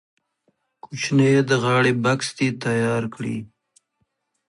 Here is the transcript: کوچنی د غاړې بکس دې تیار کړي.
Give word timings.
کوچنی 0.83 1.33
د 1.49 1.51
غاړې 1.63 1.93
بکس 2.03 2.27
دې 2.37 2.47
تیار 2.63 3.03
کړي. 3.15 3.37